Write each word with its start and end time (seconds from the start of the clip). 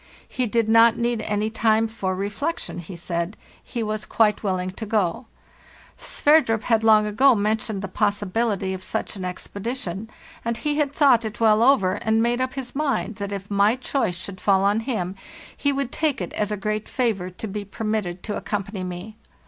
He 0.27 0.47
did 0.47 0.67
not 0.67 0.97
need 0.97 1.21
any 1.21 1.51
time 1.51 1.87
for 1.87 2.15
re 2.15 2.27
flection, 2.31 2.79
he 2.79 2.95
said; 2.95 3.37
he 3.63 3.83
was 3.83 4.07
quite 4.07 4.41
willing 4.41 4.71
to 4.71 4.87
go. 4.87 5.27
Sverdrup 5.95 6.63
had 6.63 6.83
long 6.83 7.05
ago 7.05 7.35
mentioned 7.35 7.83
the 7.83 7.87
possibility 7.87 8.73
of 8.73 8.81
such 8.81 9.15
an 9.15 9.21
expe 9.21 9.61
dition, 9.61 10.09
and 10.43 10.57
he 10.57 10.77
had 10.77 10.91
thought 10.91 11.23
it 11.23 11.39
well 11.39 11.61
over, 11.61 11.99
and 12.01 12.19
made 12.23 12.41
up 12.41 12.55
his 12.55 12.73
mind 12.73 13.17
that 13.17 13.31
if 13.31 13.51
my 13.51 13.75
choice 13.75 14.17
should 14.17 14.41
fall 14.41 14.63
on 14.63 14.79
him 14.79 15.13
he 15.55 15.71
would 15.71 15.91
take 15.91 16.19
it 16.19 16.33
as 16.33 16.51
a 16.51 16.57
great 16.57 16.89
favor 16.89 17.29
to 17.29 17.47
be 17.47 17.63
permitted 17.63 18.23
to 18.23 18.35
accompany 18.35 18.83
me. 18.83 19.17